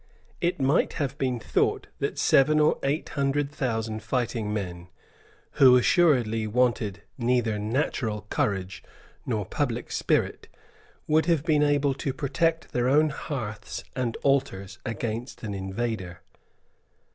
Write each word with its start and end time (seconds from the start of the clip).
It 0.41 0.59
might 0.59 0.93
have 0.93 1.15
been 1.19 1.39
thought 1.39 1.85
that 1.99 2.17
seven 2.17 2.59
or 2.59 2.79
eight 2.81 3.09
hundred 3.09 3.51
thousand 3.51 4.01
fighting 4.01 4.51
men, 4.51 4.87
who 5.61 5.75
assuredly 5.77 6.47
wanted 6.47 7.03
neither 7.19 7.59
natural 7.59 8.25
courage 8.31 8.83
nor 9.27 9.45
public 9.45 9.91
spirit, 9.91 10.47
would 11.05 11.27
have 11.27 11.43
been 11.45 11.61
able 11.61 11.93
to 11.93 12.13
protect 12.13 12.71
their 12.71 12.89
own 12.89 13.09
hearths 13.11 13.83
and 13.95 14.17
altars 14.23 14.79
against 14.85 15.43
an 15.43 15.53
invader. 15.53 16.21